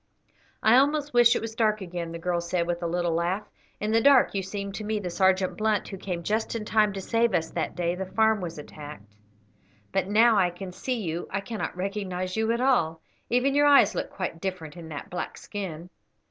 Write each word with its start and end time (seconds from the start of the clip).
"I 0.63 0.77
almost 0.77 1.13
wish 1.13 1.35
it 1.35 1.43
was 1.43 1.53
dark 1.53 1.79
again," 1.79 2.11
the 2.11 2.17
girl 2.17 2.41
said, 2.41 2.65
with 2.65 2.81
a 2.81 2.87
little 2.87 3.13
laugh; 3.13 3.47
"in 3.79 3.91
the 3.91 4.01
dark 4.01 4.33
you 4.33 4.41
seem 4.41 4.71
to 4.71 4.83
me 4.83 4.97
the 4.97 5.11
Sergeant 5.11 5.55
Blunt 5.55 5.89
who 5.89 5.97
came 5.97 6.23
just 6.23 6.55
in 6.55 6.65
time 6.65 6.91
to 6.93 7.01
save 7.01 7.35
us 7.35 7.51
that 7.51 7.75
day 7.75 7.93
the 7.93 8.07
farm 8.07 8.41
was 8.41 8.57
attacked; 8.57 9.13
but 9.91 10.07
now 10.07 10.37
I 10.39 10.49
can 10.49 10.71
see 10.71 10.99
you 10.99 11.27
I 11.29 11.39
cannot 11.41 11.77
recognise 11.77 12.35
you 12.35 12.51
at 12.51 12.61
all; 12.61 12.99
even 13.29 13.53
your 13.53 13.67
eyes 13.67 13.93
look 13.93 14.09
quite 14.09 14.41
different 14.41 14.75
in 14.75 14.89
that 14.89 15.11
black 15.11 15.37
skin." 15.37 15.91